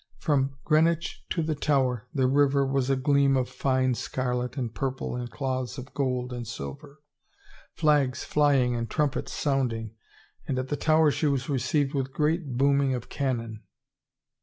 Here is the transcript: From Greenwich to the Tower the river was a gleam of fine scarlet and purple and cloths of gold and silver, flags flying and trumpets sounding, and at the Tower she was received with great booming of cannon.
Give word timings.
From 0.17 0.57
Greenwich 0.63 1.23
to 1.29 1.43
the 1.43 1.53
Tower 1.53 2.07
the 2.11 2.25
river 2.25 2.65
was 2.65 2.89
a 2.89 2.95
gleam 2.95 3.37
of 3.37 3.47
fine 3.47 3.93
scarlet 3.93 4.57
and 4.57 4.73
purple 4.73 5.15
and 5.15 5.29
cloths 5.29 5.77
of 5.77 5.93
gold 5.93 6.33
and 6.33 6.47
silver, 6.47 7.03
flags 7.75 8.23
flying 8.23 8.75
and 8.75 8.89
trumpets 8.89 9.31
sounding, 9.31 9.93
and 10.47 10.57
at 10.57 10.69
the 10.69 10.75
Tower 10.75 11.11
she 11.11 11.27
was 11.27 11.49
received 11.49 11.93
with 11.93 12.13
great 12.13 12.57
booming 12.57 12.95
of 12.95 13.09
cannon. 13.09 13.61